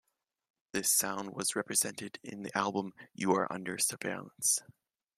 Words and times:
This 0.71 0.91
sound 0.91 1.35
was 1.35 1.55
represented 1.55 2.17
in 2.23 2.41
the 2.41 2.57
album 2.57 2.95
"You 3.13 3.33
Are 3.35 3.45
Under 3.53 3.77
Surveillance". 3.77 4.59